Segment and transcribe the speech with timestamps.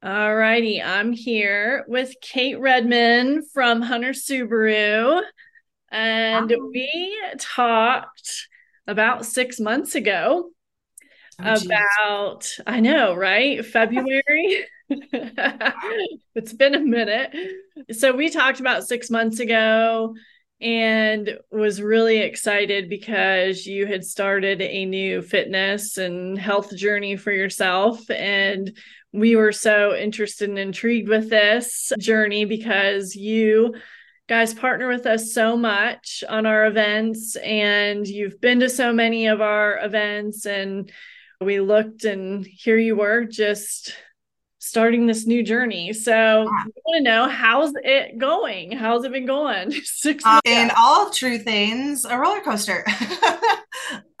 [0.00, 5.22] All righty, I'm here with Kate Redmond from Hunter Subaru,
[5.90, 8.46] and Oh, we talked
[8.86, 10.50] about six months ago
[11.40, 11.66] oh, geez.
[11.66, 13.64] about, I know, right?
[13.66, 14.66] February.
[16.34, 17.34] It's been a minute.
[17.92, 20.14] So we talked about six months ago
[20.60, 27.32] and was really excited because you had started a new fitness and health journey for
[27.32, 28.08] yourself.
[28.10, 28.76] And
[29.12, 33.74] we were so interested and intrigued with this journey because you
[34.28, 39.26] guys partner with us so much on our events and you've been to so many
[39.28, 40.92] of our events and
[41.40, 43.94] we looked and here you were just
[44.58, 45.94] starting this new journey.
[45.94, 46.64] So I Yeah.
[46.84, 48.72] want to know how's it going?
[48.72, 49.70] How's it been going?
[49.84, 52.84] Six Uh, in all true things, a roller coaster.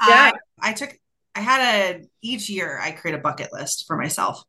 [0.06, 0.30] Yeah.
[0.62, 0.96] I I took
[1.34, 1.60] I had
[1.96, 4.42] a each year I create a bucket list for myself.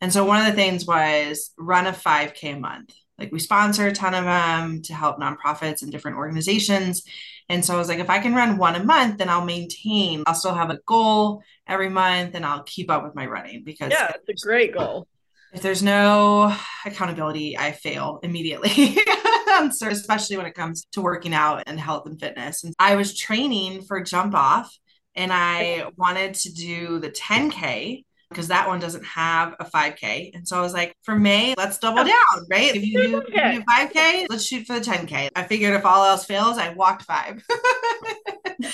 [0.00, 2.94] And so one of the things was run a 5K a month.
[3.18, 7.02] Like we sponsor a ton of them to help nonprofits and different organizations.
[7.48, 10.24] And so I was like, if I can run one a month, then I'll maintain,
[10.26, 13.92] I'll still have a goal every month and I'll keep up with my running because
[13.92, 15.06] Yeah, it's a great goal.
[15.52, 18.98] If there's no accountability, I fail immediately.
[19.70, 22.64] so especially when it comes to working out and health and fitness.
[22.64, 24.76] And I was training for jump off
[25.14, 28.04] and I wanted to do the 10K
[28.36, 30.32] because that one doesn't have a 5K.
[30.34, 32.74] And so I was like, for May, let's double down, right?
[32.76, 33.62] If you do, Okay.
[33.66, 35.30] 5K, let's shoot for the 10K.
[35.34, 37.42] I figured if all else fails, I walked five.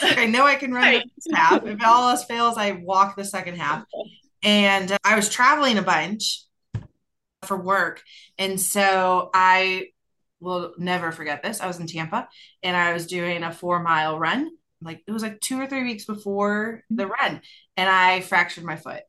[0.03, 1.11] I know I can run the Right.
[1.15, 1.65] first half.
[1.65, 3.85] If all else fails, I walk the second half.
[4.43, 6.43] And uh, I was traveling a bunch
[7.45, 8.03] for work.
[8.39, 9.91] And so I
[10.41, 11.61] will never forget this.
[11.61, 12.29] I was in Tampa
[12.65, 14.51] and I was doing a four mile run.
[14.81, 17.41] Like it was like two or three weeks before the run,
[17.77, 19.03] and I fractured my foot.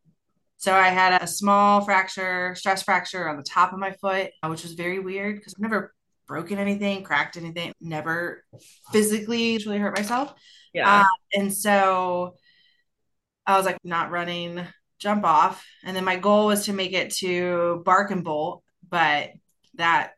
[0.64, 4.48] So I had a small fracture, stress fracture on the top of my foot, uh,
[4.48, 5.94] which was very weird because I've never
[6.26, 8.46] broken anything, cracked anything, never
[8.94, 10.30] physically really hurt myself.
[10.32, 10.34] Uh,
[10.74, 11.06] Yeah.
[11.34, 12.38] and so
[13.46, 14.66] I was like not running
[15.00, 15.66] jump off.
[15.84, 19.32] And then my goal was to make it to Bark and Bolt, but
[19.74, 20.14] that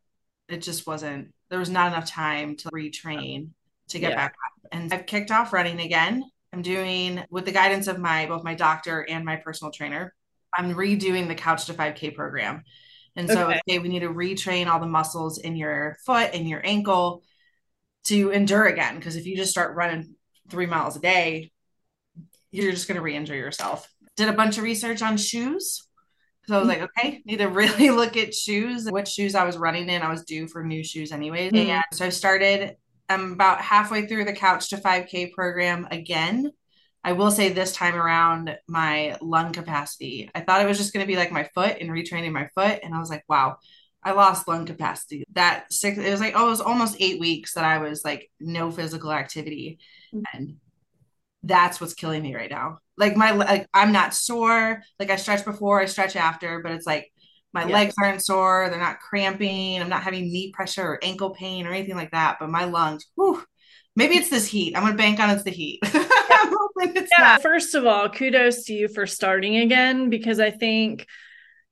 [0.47, 3.49] it just wasn't there was not enough time to retrain
[3.87, 4.15] to get Yeah.
[4.17, 4.69] back up.
[4.71, 6.23] And I've kicked off running again.
[6.53, 10.13] I'm doing with the guidance of my both my doctor and my personal trainer.
[10.57, 12.63] I'm redoing the Couch to 5K program.
[13.15, 13.59] And so Okay.
[13.67, 17.23] okay, we need to retrain all the muscles in your foot and your ankle
[18.05, 18.95] to endure again.
[18.95, 20.15] Because if you just start running
[20.49, 21.51] three miles a day,
[22.51, 23.89] you're just going to re-injure yourself.
[24.15, 25.87] Did a bunch of research on shoes.
[26.47, 29.57] So I was like, okay, need to really look at shoes, what shoes I was
[29.57, 30.01] running in.
[30.01, 31.51] I was due for new shoes anyways.
[31.53, 31.67] Mhm.
[31.67, 32.75] And so I started,
[33.09, 36.51] I'm about halfway through the Couch to 5K program again.
[37.05, 40.29] I will say this time around, my lung capacity.
[40.35, 42.79] I thought it was just going to be like my foot and retraining my foot.
[42.83, 43.57] And I was like, wow,
[44.03, 45.23] I lost lung capacity.
[45.33, 48.31] That six, it was like, oh, it was almost eight weeks that I was like
[48.41, 49.79] no physical activity.
[50.13, 50.23] Mm-hmm.
[50.33, 50.57] And
[51.43, 52.79] that's what's killing me right now.
[52.97, 54.81] Like my like I'm not sore.
[54.99, 57.11] Like I stretch before, I stretch after, but it's like
[57.53, 57.73] my Yeah.
[57.75, 61.71] legs aren't sore, they're not cramping, I'm not having knee pressure or ankle pain or
[61.71, 62.37] anything like that.
[62.39, 63.43] But my lungs, whew,
[63.95, 64.75] maybe it's this heat.
[64.75, 65.79] I'm gonna bank on it's the heat.
[66.29, 67.23] I'm hoping it's Yeah.
[67.23, 67.41] not.
[67.41, 71.07] First of all, kudos to you for starting again because I think,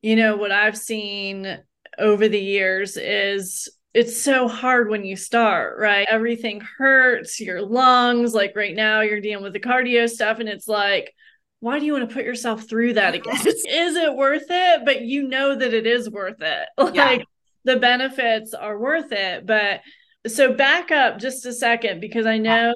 [0.01, 1.59] you know, what I've seen
[1.99, 6.07] over the years is it's so hard when you start, right?
[6.09, 8.33] Everything hurts, your lungs.
[8.33, 11.13] Like right now, you're dealing with the cardio stuff, and it's like,
[11.59, 13.35] why do you want to put yourself through that again?
[13.45, 14.81] is it worth it?
[14.83, 16.67] But you know that it is worth it.
[16.95, 17.05] Yeah.
[17.05, 17.25] Like
[17.65, 19.45] the benefits are worth it.
[19.45, 19.81] But
[20.27, 22.73] so back up just a second because I know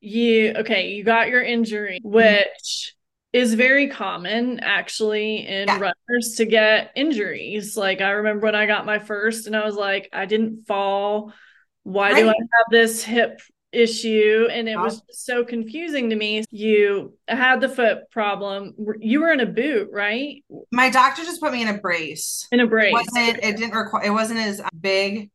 [0.00, 2.14] you, okay, you got your injury, mm-hmm.
[2.14, 2.94] which
[3.32, 5.78] is very common actually in Yeah.
[5.78, 7.76] runners to get injuries.
[7.76, 11.32] Like I remember when I got my first and I was like, I didn't fall.
[11.84, 13.40] Why do I have this hip
[13.72, 14.48] issue?
[14.50, 16.44] And it was so confusing to me.
[16.50, 18.74] You had the foot problem.
[18.98, 20.44] You were in a boot, right?
[20.72, 22.48] My doctor just put me in a brace.
[22.50, 22.92] In a It brace.
[22.92, 25.30] wasn't it didn't require it wasn't as big.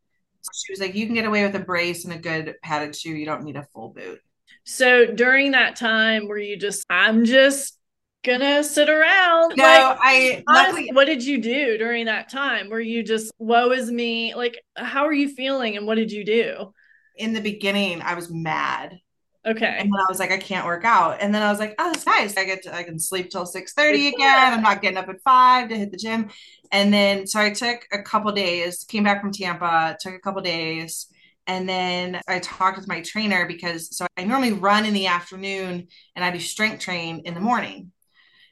[0.53, 3.15] She was like, you can get away with a brace and a good padded shoe.
[3.15, 4.19] You don't need a full boot.
[4.65, 7.77] So during that time, were you just, I'm just
[8.23, 9.55] gonna sit around?
[9.55, 12.69] No, Like, I honestly, luckily what did you do during that time?
[12.69, 14.33] Were you just, woe is me?
[14.35, 16.73] Like, how are you feeling and what did you do?
[17.15, 18.99] in the beginning I was mad.
[19.45, 19.65] Okay.
[19.79, 21.17] And then I was like, I can't work out.
[21.21, 22.37] And then I was like, oh, it's nice.
[22.37, 24.53] I get to, I can sleep till 6:30 again.
[24.53, 26.29] I'm not getting up at five to hit the gym.
[26.71, 30.41] And then so I took a couple days, came back from Tampa, took a couple
[30.41, 31.07] days,
[31.47, 35.87] and then I talked with my trainer because so I normally run in the afternoon
[36.15, 37.91] and I do strength train in the morning.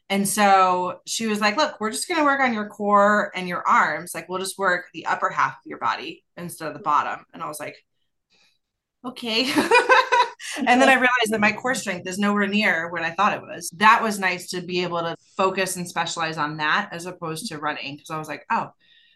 [0.09, 3.47] And so she was like, Look, we're just going to work on your core and
[3.47, 4.13] your arms.
[4.13, 7.25] Like, we'll just work the upper half of your body instead of the bottom.
[7.33, 7.77] And I was like,
[9.05, 9.51] Okay.
[10.57, 13.41] and then I realized that my core strength is nowhere near what I thought it
[13.41, 13.69] was.
[13.77, 17.57] That was nice to be able to focus and specialize on that as opposed to
[17.57, 17.97] running.
[17.97, 18.69] Cause I was like, Oh,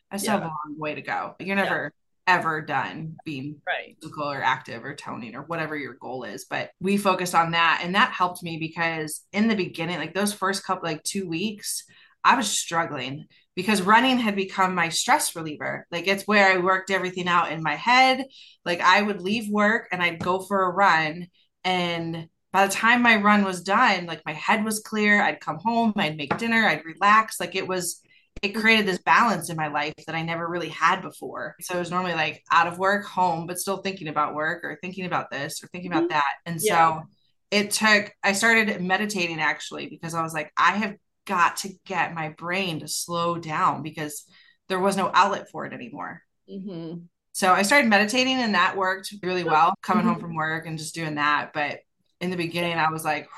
[0.10, 0.40] I still yeah.
[0.40, 1.36] have a long way to go.
[1.40, 1.94] You're never
[2.28, 3.96] ever done being right.
[4.02, 6.46] physical or active or toning or whatever your goal is.
[6.46, 7.82] But we focused on that.
[7.84, 11.84] And that helped me because in the beginning, like those first couple, like two weeks,
[12.24, 13.26] I was struggling
[13.56, 15.88] because running had become my stress reliever.
[15.92, 18.26] Like it's where I worked everything out in my head.
[18.66, 21.28] Like I would leave work and I'd go for a run.
[21.64, 25.22] And by the time my run was done, like my head was clear.
[25.22, 27.40] I'd come home, I'd make dinner, I'd relax.
[27.40, 28.02] Like it was,
[28.42, 31.56] it created this balance in my life that I never really had before.
[31.62, 34.78] So it was normally like out of work, home, but still thinking about work or
[34.82, 36.14] thinking about this or thinking about mm-hmm.
[36.14, 36.34] that.
[36.46, 37.02] And yeah.
[37.02, 37.04] so
[37.52, 40.96] it took, I started meditating actually because I was like, I have
[41.26, 44.26] got to get my brain to slow down because
[44.70, 46.22] there was no outlet for it anymore.
[46.50, 47.00] Mm-hmm.
[47.34, 50.14] So I started meditating and that worked really well coming mm-hmm.
[50.14, 51.52] home from work and just doing that.
[51.54, 51.80] But
[52.20, 53.30] in the beginning, I was like,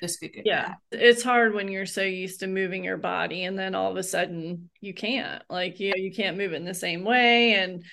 [0.00, 3.90] get yeah it's hard when you're so used to moving your body and then all
[3.90, 5.42] of a sudden you can't.
[5.50, 7.84] Like you you can't move it in the same way and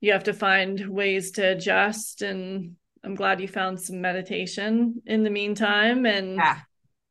[0.00, 5.22] you have to find ways to adjust and i'm glad you found some meditation in
[5.22, 6.58] the meantime and yeah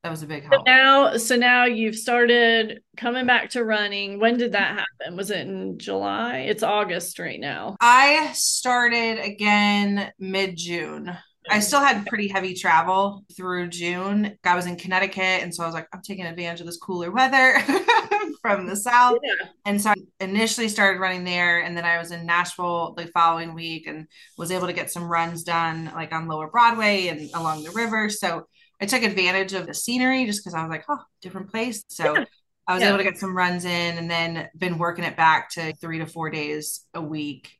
[0.03, 0.53] that was a big help.
[0.53, 4.19] So now so now you've started coming back to running.
[4.19, 5.17] When did that happen?
[5.17, 6.41] Was it in july?
[6.41, 7.75] It's august right now.
[7.81, 11.17] I started again mid-june
[11.49, 14.37] I still had pretty heavy travel through June.
[14.43, 17.11] I was in Connecticut, and so I was like, I'm taking advantage of this cooler
[17.11, 17.59] weather
[18.41, 19.19] from the south.
[19.23, 19.47] Yeah.
[19.65, 23.53] And so I initially started running there, and then I was in Nashville the following
[23.53, 24.07] week and
[24.37, 28.09] was able to get some runs done like on Lower Broadway and along the river.
[28.09, 28.47] So
[28.81, 31.83] I took advantage of the scenery just because I was like, oh, different place.
[31.87, 32.25] So yeah.
[32.67, 32.89] I was yeah.
[32.89, 36.07] able to get some runs in and then been working it back to three to
[36.07, 37.57] four days a week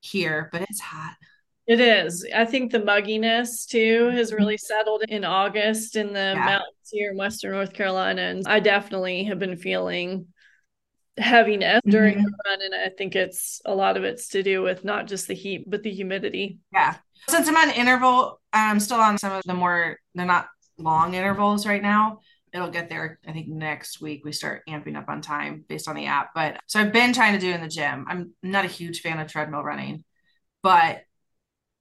[0.00, 1.14] here, but it's hot.
[1.66, 2.26] It is.
[2.34, 4.36] I think the mugginess too has mm-hmm.
[4.36, 6.44] really settled in August in the yeah.
[6.44, 8.22] mountains here in Western North Carolina.
[8.22, 10.26] And I definitely have been feeling
[11.16, 12.24] heaviness during mm-hmm.
[12.24, 12.62] the run.
[12.62, 15.64] And I think it's a lot of it's to do with not just the heat,
[15.68, 16.58] but the humidity.
[16.70, 16.96] Yeah.
[17.30, 21.66] Since I'm on interval, I'm still on some of the more, they're not long intervals
[21.66, 22.20] right now.
[22.52, 23.18] It'll get there.
[23.26, 26.34] I think next week we start amping up on time based on the app.
[26.34, 28.04] But so I've been trying to do in the gym.
[28.06, 30.04] I'm not a huge fan of treadmill running,
[30.62, 31.00] but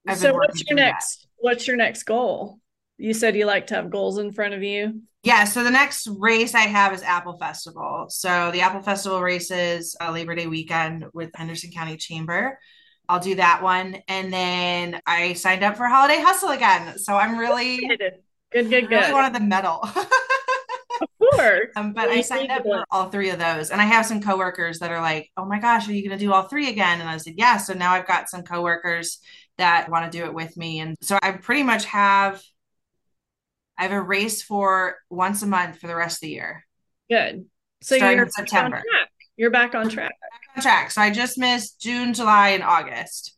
[0.07, 1.27] I've so what's your next that.
[1.37, 2.59] what's your next goal?
[2.97, 5.01] You said you like to have goals in front of you.
[5.23, 8.07] Yeah, so the next race I have is Apple Festival.
[8.09, 12.59] So the Apple Festival races uh, Labor Day weekend with Henderson County Chamber.
[13.07, 16.97] I'll do that one, and then I signed up for Holiday Hustle again.
[16.97, 17.77] So I'm really
[18.51, 18.89] good, good, good.
[18.89, 19.79] Really wanted the medal.
[21.01, 21.69] of course.
[21.75, 24.79] Um, but I signed up for all three of those, and I have some coworkers
[24.79, 27.09] that are like, "Oh my gosh, are you going to do all three again?" And
[27.09, 29.19] I said, "Yeah." So now I've got some coworkers
[29.57, 30.79] that want to do it with me.
[30.79, 32.41] And so I pretty much have
[33.77, 36.65] I have a race for once a month for the rest of the year.
[37.09, 37.45] Good.
[37.81, 38.83] So Starting you're September.
[39.35, 40.11] You're back on track.
[40.11, 40.91] Back on track.
[40.91, 43.35] So I just missed June, July, and August.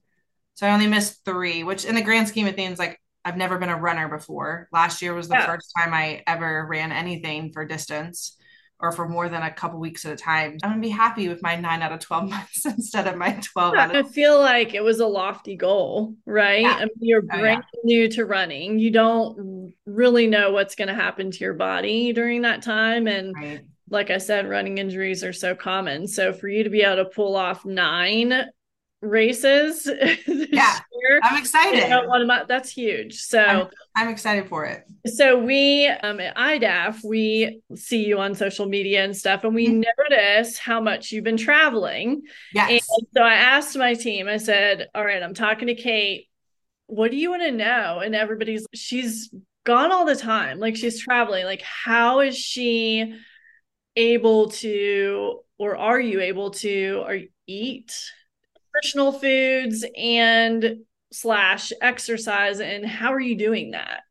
[0.56, 3.58] So I only missed three, which in the grand scheme of things, like I've never
[3.58, 4.68] been a runner before.
[4.72, 5.46] Last year was the yeah.
[5.46, 8.38] first time I ever ran anything for distance
[8.80, 11.42] or for more than a couple weeks at a time, I'm gonna be happy with
[11.42, 14.84] my nine out of 12 months instead of my 12 yeah, I feel like it
[14.84, 16.62] was a lofty goal, right?
[16.62, 16.76] Yeah.
[16.76, 17.80] I mean, you're brand oh, yeah.
[17.84, 18.80] new to running.
[18.80, 23.08] You don't really know what's gonna happen to your body during that time.
[23.08, 23.62] And right.
[23.90, 26.08] like I said, running injuries are so common.
[26.08, 28.50] So for you to be able to pull off nine
[29.06, 29.86] races.
[30.28, 31.20] yeah, year.
[31.24, 31.90] I'm excited.
[32.08, 33.20] one that's huge.
[33.22, 34.86] So I'm, I'm, excited for it.
[35.08, 39.68] So we um, at IDAF, we see you on social media and stuff, and we
[39.68, 39.84] mm-hmm.
[40.10, 42.24] notice how much you've been traveling.
[42.54, 42.88] Yes.
[42.90, 44.28] And so I asked my team.
[44.28, 46.28] I said, "All right, I'm talking to Kate.
[46.88, 49.34] What do you want to know?" And everybody's she's
[49.64, 50.60] gone all the time.
[50.60, 51.46] Like she's traveling.
[51.46, 53.16] Like how is she
[53.96, 57.94] able to or are you able to or eat
[58.76, 60.80] nutritional foods and
[61.12, 64.02] slash exercise and how are you doing that?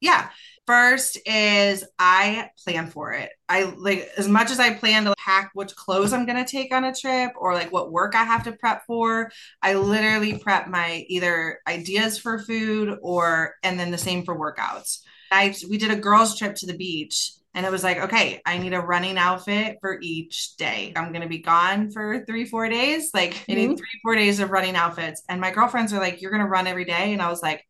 [0.00, 0.28] Yeah.
[0.66, 3.30] First is i plan for it.
[3.48, 6.74] I like as much as i plan to pack which clothes i'm going to take
[6.74, 9.30] on a trip or like what work i have to prep for
[9.62, 14.98] i literally prep my either ideas for food or and then the same for workouts.
[15.32, 18.56] I we did a girls trip to the beach and it was like, okay, I
[18.58, 20.92] need a running outfit for each day.
[20.94, 23.10] I'm going to be gone for three, four days.
[23.12, 23.50] Like, mm-hmm.
[23.50, 23.74] I need mm-hmm.
[23.74, 25.24] three, four days of running outfits.
[25.28, 27.12] And my girlfriends are like, you're going to run every day.
[27.12, 27.66] And I was like,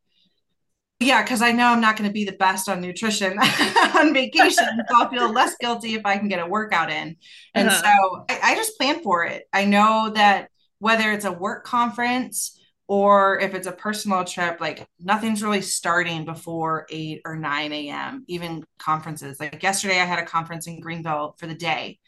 [0.99, 3.39] Yeah, because I know I'm not going to be the best on nutrition
[3.95, 4.67] on vacation.
[4.67, 7.15] so I'll feel less guilty if I can get a workout in.
[7.55, 7.81] And uh-huh.
[7.81, 9.45] so I, I just plan for it.
[9.51, 12.58] I know that whether it's a work conference
[12.89, 18.25] or if it's a personal trip, like nothing's really starting before 8 or 9 a.m.,
[18.27, 19.39] even conferences.
[19.39, 21.99] Like yesterday, I had a conference in Greenville for the day.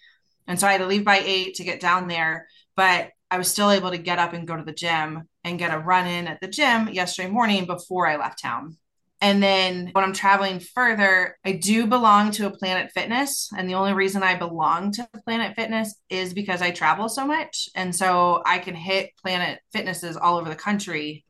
[0.48, 2.48] And so I had to leave by 8 to get down there.
[2.76, 5.72] But I was still able to get up and go to the gym and get
[5.72, 8.78] a run in at the gym yesterday morning before I left town.
[9.22, 13.50] And then when I'm traveling further, I do belong to a Planet Fitness.
[13.56, 17.70] And the only reason I belong to Planet Fitness is because I travel so much.
[17.76, 21.24] And so I can hit Planet Fitnesses all over the country.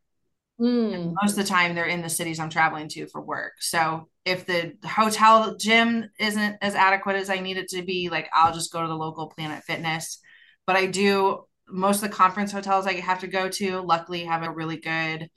[0.57, 1.13] Mm.
[1.21, 3.53] Most of the time, they're in the cities I'm traveling to for work.
[3.59, 8.29] So if the hotel gym isn't as adequate as I need it to be, like
[8.33, 10.19] I'll just go to the local Planet Fitness.
[10.65, 14.43] But I do most of the conference hotels I have to go to, luckily, have
[14.43, 15.29] a really good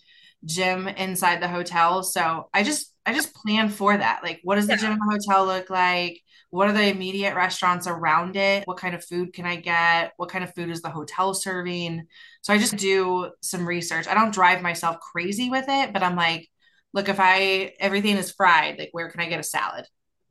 [0.44, 2.02] gym inside the hotel.
[2.02, 4.20] So I just I just plan for that.
[4.22, 4.78] Like, what does the yeah.
[4.78, 6.20] gym in the hotel look like?
[6.50, 8.66] What are the immediate restaurants around it?
[8.66, 10.12] What kind of food can I get?
[10.16, 12.06] What kind of food is the hotel serving?
[12.42, 14.06] So I just do some research.
[14.06, 16.48] I don't drive myself crazy with it, but I'm like,
[16.92, 19.86] look, if I everything is fried, like where can I get a salad?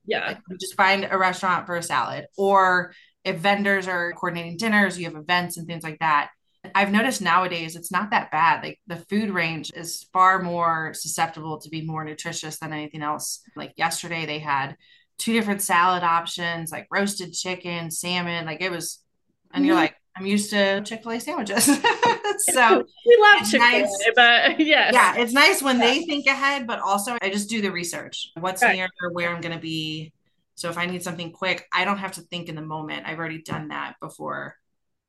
[0.06, 0.28] Yeah.
[0.28, 2.28] Like, just find a restaurant for a salad.
[2.38, 2.94] Or
[3.24, 6.30] if vendors are coordinating dinners, you have events and things like that.
[6.76, 8.64] I've noticed nowadays it's not that bad.
[8.64, 13.42] Like the food range is far more susceptible to be more nutritious than anything else.
[13.56, 14.78] Like yesterday, they had
[15.18, 18.46] two different salad options, like roasted chicken, salmon.
[18.46, 19.04] Like it was,
[19.54, 19.84] and you're mm-hmm.
[19.84, 21.66] like, I'm used to Chick fil A sandwiches.
[22.38, 24.10] so we love Chick fil A, nice.
[24.16, 24.94] but yes.
[24.94, 25.86] Yeah, it's nice when yeah.
[25.86, 28.30] they think ahead, but also I just do the research.
[28.40, 28.76] What's right.
[28.76, 30.14] near where I'm going to be.
[30.56, 33.08] So if I need something quick, I don't have to think in the moment.
[33.08, 34.56] I've already done that before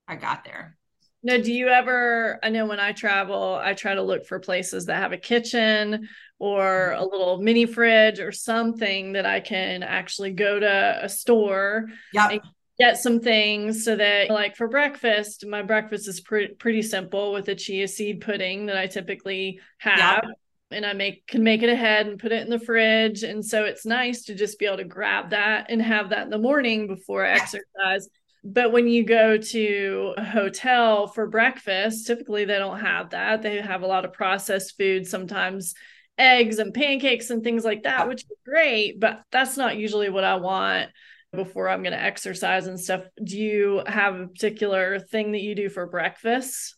[0.09, 0.79] I got there.
[1.27, 2.39] Now, do you ever?
[2.43, 6.07] I know when I travel, I try to look for places that have a kitchen
[6.39, 11.87] or a little mini fridge or something that I can actually go to a store
[12.13, 12.31] yep.
[12.31, 12.41] and
[12.79, 17.49] get some things so that, like for breakfast, my breakfast is pre- pretty simple with
[17.49, 20.25] a chia seed pudding that I typically have.
[20.25, 20.35] Yep.
[20.73, 23.23] And I make can make it ahead and put it in the fridge.
[23.23, 26.31] And so it's nice to just be able to grab that and have that in
[26.31, 28.09] the morning before I exercise
[28.45, 33.41] but when you go to a hotel for breakfast, typically they don't have that.
[33.41, 35.75] They have a lot of processed food, sometimes
[36.19, 40.25] eggs and pancakes and things like that, which is great, but that's not usually what
[40.25, 40.91] I want
[41.33, 43.03] before I'm going to exercise and stuff.
[43.23, 46.77] Do you have a particular thing that you do for breakfast?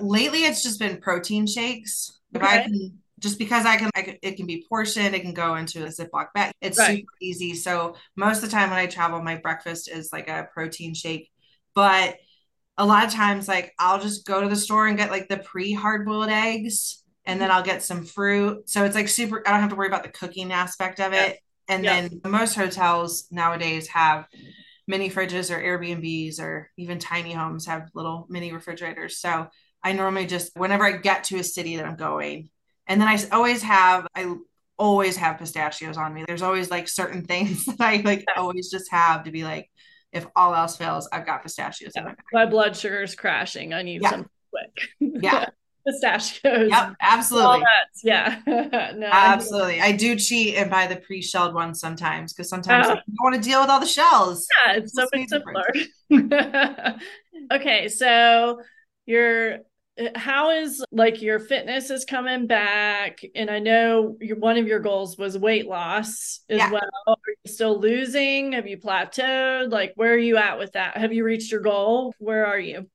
[0.00, 2.18] Lately, it's just been protein shakes.
[2.34, 2.46] Okay.
[2.46, 5.32] If I can just because I can, I can, it can be portioned, it can
[5.32, 6.52] go into a Ziploc bag.
[6.60, 6.98] It's right.
[6.98, 7.54] super easy.
[7.54, 11.30] So most of the time when I travel, my breakfast is like a protein shake.
[11.74, 12.16] But
[12.76, 15.38] a lot of times, like I'll just go to the store and get like the
[15.38, 17.58] pre hard boiled eggs, and then mm-hmm.
[17.58, 18.68] I'll get some fruit.
[18.68, 19.42] So it's like super.
[19.46, 21.38] I don't have to worry about the cooking aspect of it.
[21.68, 21.74] Yeah.
[21.74, 22.00] And yeah.
[22.00, 24.26] then most hotels nowadays have
[24.88, 29.18] mini fridges or Airbnbs or even tiny homes have little mini refrigerators.
[29.18, 29.46] So
[29.82, 32.50] I normally just whenever I get to a city that I'm going,
[32.86, 34.34] and then I always have, I
[34.78, 36.24] always have pistachios on me.
[36.26, 39.70] There's always like certain things that I like always just have to be like,
[40.12, 41.92] if all else fails, I've got pistachios.
[41.94, 42.02] Yeah.
[42.02, 43.72] My, my, blood sugar is crashing.
[43.72, 44.10] I need yeah.
[44.10, 45.22] some quick.
[45.22, 45.46] Yeah.
[45.86, 46.70] pistachios.
[46.70, 47.64] Yep, absolutely.
[48.04, 48.40] Yeah.
[48.46, 49.80] no, absolutely.
[49.80, 52.90] I, I, do cheat and buy the pre-shelled ones sometimes because sometimes oh.
[52.90, 54.46] I don't want to deal with all the shells.
[54.66, 55.64] Yeah, it's so much simpler.
[57.52, 58.60] okay, so
[59.06, 59.58] you're
[60.00, 63.20] Uh, how is like your fitness is coming back?
[63.34, 66.70] And i know your, one of your goals was weight loss as yeah.
[66.70, 66.82] well.
[67.06, 68.52] Are you still losing?
[68.52, 69.70] Have you plateaued?
[69.70, 70.96] Like where are you at with that?
[70.96, 72.14] Have you reached your goal?
[72.18, 72.88] Where are you?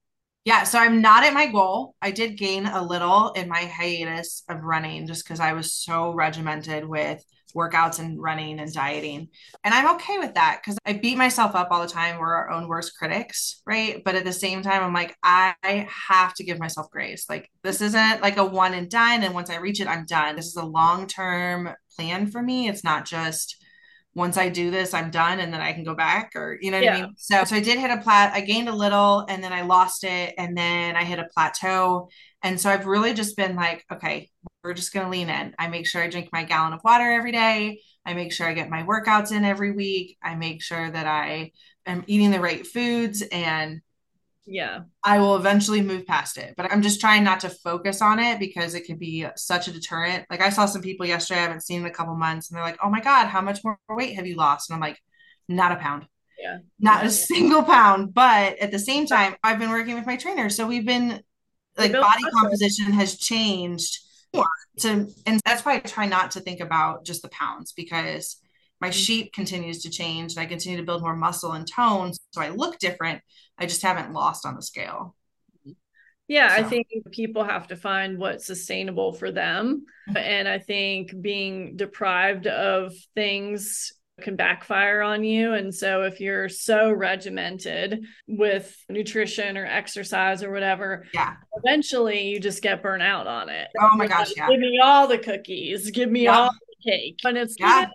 [0.45, 1.95] Yeah so i'm not at my goal.
[2.01, 6.13] I did gain a little in my hiatus of running just because i was so
[6.13, 7.23] regimented with
[7.55, 9.29] workouts and running and dieting.
[9.63, 12.19] And I'm okay with that because I beat myself up all the time.
[12.19, 14.03] We're our own worst critics, right?
[14.03, 15.55] But at the same time, I'm like, I
[16.07, 17.25] have to give myself grace.
[17.29, 19.23] Like, this isn't like a one and done.
[19.23, 20.35] And once I reach it, I'm done.
[20.35, 22.67] This is a long term plan for me.
[22.67, 23.57] It's not just,
[24.17, 26.77] once I do this, I'm done and then I can go back or you know
[26.77, 26.97] what yeah.
[26.97, 27.13] I mean?
[27.17, 30.03] So so I did hit a plat I gained a little and then I lost
[30.03, 32.09] it and then I hit a plateau.
[32.43, 34.29] And so I've really just been like, okay,
[34.63, 35.55] we're just gonna lean in.
[35.57, 37.81] I make sure I drink my gallon of water every day.
[38.05, 40.17] I make sure I get my workouts in every week.
[40.23, 41.51] I make sure that I
[41.85, 43.81] am eating the right foods and
[44.45, 44.81] yeah.
[45.03, 46.53] I will eventually move past it.
[46.55, 49.73] But i'm just trying not to focus on it because it can be such a
[49.73, 50.25] deterrent.
[50.29, 52.65] Like i saw some people yesterday i haven't seen in a couple months and they're
[52.65, 54.69] like oh my god how much more weight have you lost?
[54.69, 54.99] And i'm like
[55.49, 56.07] not a pound.
[56.41, 56.59] Yeah.
[56.79, 58.13] Not a single pound.
[58.13, 60.49] But at the same time i've been working with my trainer.
[60.49, 61.21] So we've been
[61.77, 63.99] like body composition has changed
[64.33, 64.47] more
[64.79, 68.37] to and that's why I try not to think about just the pounds because
[68.79, 68.93] my mm-hmm.
[68.93, 72.13] shape continues to change and I continue to build more muscle and tone.
[72.31, 73.21] So I look different.
[73.57, 75.15] I just haven't lost on the scale.
[76.27, 76.61] Yeah, so.
[76.61, 79.85] I think people have to find what's sustainable for them.
[80.09, 80.17] Mm-hmm.
[80.17, 85.53] And I think being deprived of things can backfire on you.
[85.53, 92.39] And so if you're so regimented with nutrition or exercise or whatever, yeah, eventually you
[92.39, 93.67] just get burnt out on it.
[93.79, 94.49] Oh my gosh, yeah.
[94.49, 96.37] Give me all the cookies, give me yeah.
[96.37, 97.19] all the cake.
[97.25, 97.87] And it's yeah.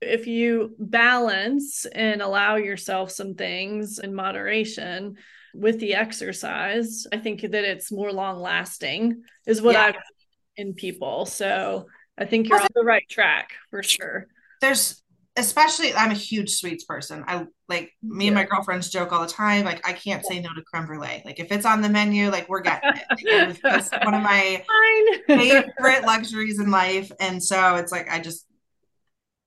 [0.00, 5.16] if you balance and allow yourself some things in moderation
[5.54, 9.84] with the exercise, I think that it's more long lasting is what yeah.
[9.84, 11.26] I've seen in people.
[11.26, 14.26] So I think you're on the right track for sure.
[14.60, 15.02] There's
[15.38, 17.24] especially I'm a huge sweets person.
[17.26, 18.28] I like me yeah.
[18.28, 19.64] and my girlfriends joke all the time.
[19.64, 21.22] Like I can't say no to creme brulee.
[21.24, 23.58] Like if it's on the menu, like we're getting it.
[23.64, 24.64] It's one of my
[25.26, 27.10] favorite luxuries in life.
[27.20, 28.46] And so it's like I just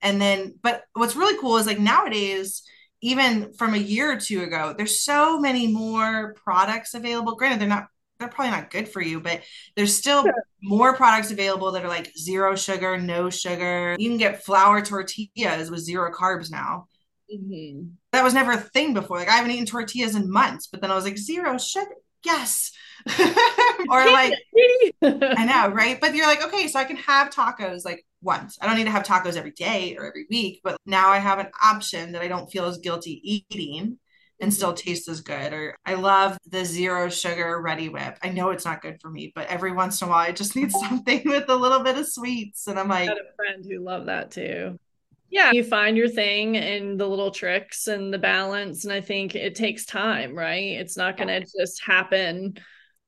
[0.01, 2.63] and then but what's really cool is like nowadays
[3.01, 7.67] even from a year or two ago there's so many more products available granted they're
[7.67, 7.87] not
[8.21, 9.41] they're probably not good for you, but
[9.75, 10.33] there's still sure.
[10.61, 13.95] more products available that are like zero sugar, no sugar.
[13.99, 16.87] You can get flour tortillas with zero carbs now.
[17.33, 17.87] Mm-hmm.
[18.11, 19.17] That was never a thing before.
[19.17, 21.95] Like I haven't eaten tortillas in months, but then I was like zero sugar.
[22.23, 22.71] Yes.
[23.89, 24.33] or like
[25.01, 25.99] I know, right?
[25.99, 28.57] But you're like, okay, so I can have tacos like once.
[28.61, 31.39] I don't need to have tacos every day or every week, but now I have
[31.39, 33.97] an option that I don't feel as guilty eating
[34.41, 35.53] and still tastes as good.
[35.53, 38.17] Or I love the zero sugar Reddi-wip.
[38.21, 40.55] I know it's not good for me, but every once in a while I just
[40.55, 42.67] need something with a little bit of sweets.
[42.67, 44.79] And I'm like, I had a friend who loved that too.
[45.29, 48.83] Yeah, you find your thing and the little tricks and the balance.
[48.83, 50.73] And I think it takes time, right?
[50.73, 52.57] It's not going to just happen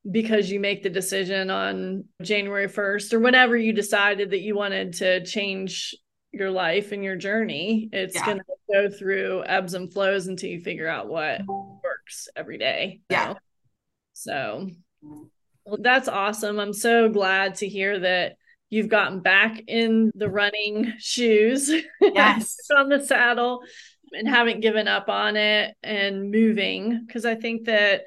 [0.09, 4.93] because you make the decision on January 1st or whenever you decided that you wanted
[4.93, 5.95] to change
[6.33, 7.89] your life and your journey.
[7.93, 8.25] It's yeah.
[8.25, 13.01] going to go through ebbs and flows until you figure out what works every day.
[13.09, 13.35] Yeah.
[14.13, 14.69] So
[15.65, 16.60] well, that's awesome.
[16.60, 18.36] I'm so glad to hear that
[18.69, 21.71] you've gotten back in the running shoes.
[22.01, 22.58] Yes.
[22.75, 23.62] on the saddle
[24.12, 27.08] and haven't given up on it and moving.
[27.12, 28.03] Cause I think that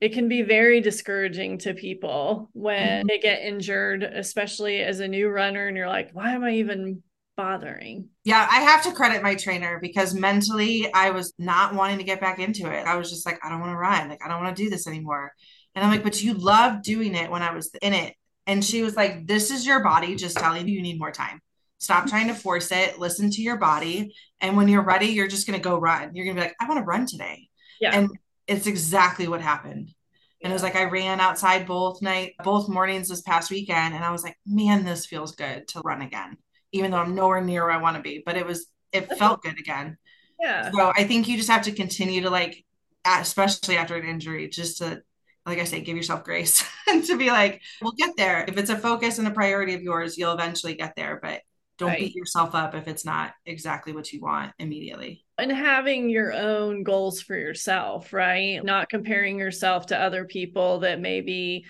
[0.00, 3.08] it can be very discouraging to people when mm-hmm.
[3.08, 7.02] they get injured, especially as a new runner, and you're like, why am I even
[7.38, 8.08] bothering.
[8.24, 12.20] Yeah, I have to credit my trainer because mentally I was not wanting to get
[12.20, 12.84] back into it.
[12.84, 14.08] I was just like, I don't want to run.
[14.08, 15.32] Like, I don't want to do this anymore.
[15.74, 18.14] And I'm like, but you loved doing it when I was in it.
[18.48, 21.40] And she was like, This is your body just telling you you need more time.
[21.78, 22.98] Stop trying to force it.
[22.98, 24.12] Listen to your body.
[24.40, 26.14] And when you're ready, you're just going to go run.
[26.14, 27.48] You're going to be like, I want to run today.
[27.80, 27.96] Yeah.
[27.96, 28.10] And
[28.48, 29.94] it's exactly what happened.
[30.42, 34.04] And it was like I ran outside both night, both mornings this past weekend, and
[34.04, 36.36] I was like, man, this feels good to run again
[36.72, 38.22] even though I'm nowhere near where I want to be.
[38.24, 39.98] But it was it felt good again.
[40.40, 40.70] Yeah.
[40.70, 42.64] So I think you just have to continue to like,
[43.04, 45.02] especially after an injury, just to
[45.46, 48.44] like I say, give yourself grace and to be like, we'll get there.
[48.46, 51.18] If it's a focus and a priority of yours, you'll eventually get there.
[51.22, 51.40] But
[51.78, 52.00] don't right.
[52.00, 55.24] beat yourself up if it's not exactly what you want immediately.
[55.38, 58.62] And having your own goals for yourself, right?
[58.62, 61.64] Not comparing yourself to other people that maybe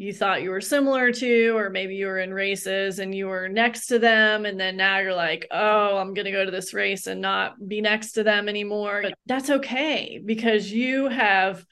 [0.00, 3.50] you thought you were similar to, or maybe you were in races and you were
[3.50, 4.46] next to them.
[4.46, 7.68] And then now you're like, oh, I'm going to go to this race and not
[7.68, 9.00] be next to them anymore.
[9.02, 11.66] But that's okay because you have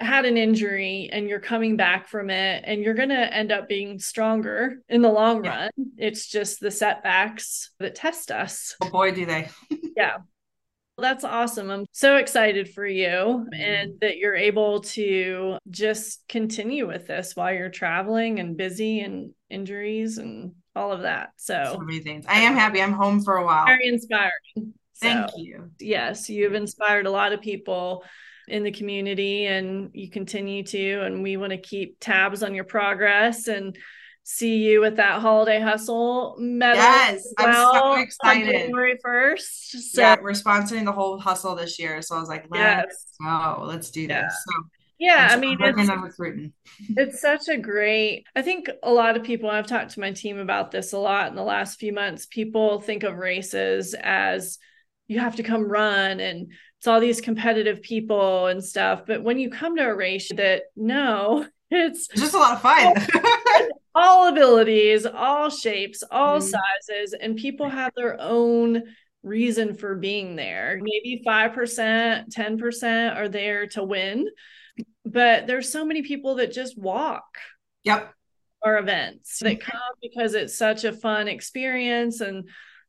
[0.00, 3.68] had an injury and you're coming back from it and you're going to end up
[3.68, 5.64] being stronger in the long yeah.
[5.64, 5.70] run.
[5.98, 8.74] It's just the setbacks that test us.
[8.80, 9.50] Oh boy, do they.
[9.98, 10.16] yeah.
[11.00, 11.70] That's awesome.
[11.70, 13.54] I'm so excited for you mm-hmm.
[13.54, 19.32] and that you're able to just continue with this while you're traveling and busy and
[19.48, 21.30] injuries and all of that.
[21.36, 22.24] So, so many things.
[22.28, 22.80] I am happy.
[22.80, 23.66] I'm home for a while.
[23.66, 24.74] Very inspiring.
[25.00, 25.70] Thank so, you.
[25.80, 28.04] Yes, you've inspired a lot of people
[28.48, 32.64] in the community and you continue to and we want to keep tabs on your
[32.64, 33.76] progress and
[34.30, 36.76] see you with that holiday hustle medal.
[36.76, 38.52] Yes, well I'm so excited.
[38.52, 39.92] January first.
[39.92, 40.00] So.
[40.00, 43.56] Yeah, we're sponsoring the whole hustle this year, so I was like, let's yes.
[43.56, 44.22] go, let's do yeah.
[44.22, 44.44] this.
[44.46, 44.62] So,
[45.00, 46.52] yeah, I mean, it's,
[46.96, 48.26] it's such a great.
[48.36, 49.50] I think a lot of people.
[49.50, 52.26] I've talked to my team about this a lot in the last few months.
[52.26, 54.58] People think of races as
[55.08, 59.02] you have to come run and it's all these competitive people and stuff.
[59.06, 62.94] But when you come to a race, that no, it's just a lot of fun.
[62.96, 63.36] Oh,
[63.94, 68.82] all abilities, all shapes, all mm sizes, and people have their own
[69.22, 70.78] reason for being there.
[70.80, 74.28] Maybe 5%, 10% are there to win,
[75.04, 77.24] but there's so many people that just walk.
[77.84, 78.12] Yep.
[78.62, 82.48] our events that come because it's such a fun experience and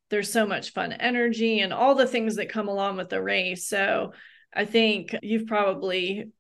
[0.10, 3.68] there's so much fun energy and all the things that come along with the race.
[3.68, 4.12] So
[4.54, 6.32] I think you've probably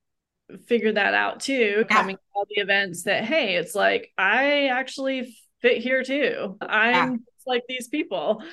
[0.66, 1.84] figured that out too, yeah.
[1.84, 6.58] coming to all the events that, hey, it's like, I actually fit here too.
[6.62, 7.18] I'm yeah.
[7.46, 8.44] like these people.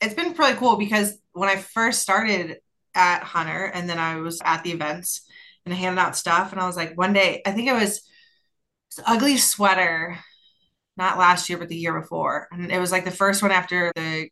[0.00, 2.58] It's been really cool because when I first started
[2.94, 5.26] at Hunter and then I was at the events
[5.64, 8.02] and handing out stuff, and I was like, one day, I think it was
[8.96, 10.18] this ugly sweater,
[10.96, 12.48] not last year, but the year before.
[12.50, 14.28] And it was like the first one after the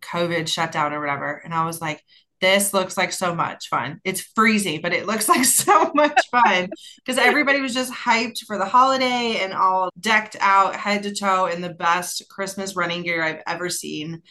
[0.00, 1.40] COVID shutdown or whatever.
[1.44, 2.02] And I was like,
[2.40, 4.00] this looks like so much fun.
[4.04, 8.58] It's freezing, but it looks like so much fun because everybody was just hyped for
[8.58, 13.22] the holiday and all decked out head to toe in the best Christmas running gear
[13.22, 14.22] I've ever seen.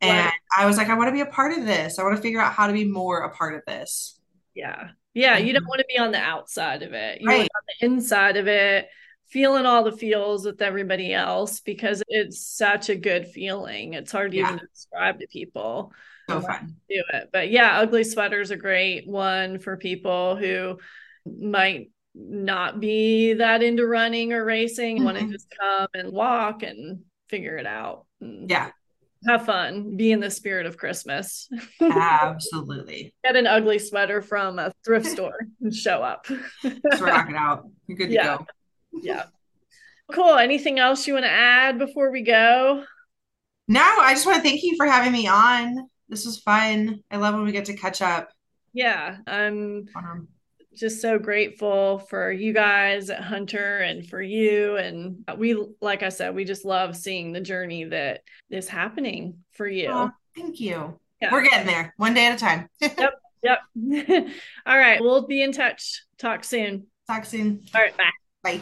[0.00, 0.32] And right.
[0.56, 1.98] I was like, I want to be a part of this.
[1.98, 4.18] I want to figure out how to be more a part of this.
[4.54, 4.90] Yeah.
[5.14, 5.38] Yeah.
[5.38, 5.68] You don't mm-hmm.
[5.68, 7.20] want to be on the outside of it.
[7.20, 7.38] You right.
[7.38, 8.88] want on the inside of it,
[9.28, 13.94] feeling all the feels with everybody else because it's such a good feeling.
[13.94, 14.52] It's hard to yeah.
[14.52, 15.92] even describe to people
[16.28, 16.76] so fun.
[16.88, 17.30] Do it.
[17.32, 20.78] But yeah, ugly sweaters a great one for people who
[21.26, 25.04] might not be that into running or racing, mm-hmm.
[25.04, 28.06] want to just come and walk and figure it out.
[28.20, 28.70] Yeah.
[29.26, 29.96] Have fun.
[29.96, 31.48] Be in the spirit of Christmas.
[31.80, 33.14] Absolutely.
[33.24, 36.26] Get an ugly sweater from a thrift store and show up.
[36.62, 37.68] Just rock it out.
[37.86, 38.46] You're good to go.
[39.02, 39.24] Yeah.
[40.12, 40.36] Cool.
[40.36, 42.84] Anything else you want to add before we go?
[43.68, 47.02] No, I just want to thank you for having me on this was fun.
[47.10, 48.30] I love when we get to catch up.
[48.72, 50.28] Yeah, I'm um,
[50.76, 54.76] just so grateful for you guys at Hunter and for you.
[54.76, 59.66] And we, like I said, we just love seeing the journey that is happening for
[59.66, 59.88] you.
[59.90, 60.98] Oh, thank you.
[61.20, 61.32] Yeah.
[61.32, 62.68] We're getting there one day at a time.
[62.80, 63.14] yep.
[63.42, 63.58] Yep.
[64.66, 65.00] All right.
[65.00, 66.02] We'll be in touch.
[66.18, 66.86] Talk soon.
[67.06, 67.62] Talk soon.
[67.74, 67.96] All right.
[67.96, 68.10] Bye.
[68.42, 68.60] Bye.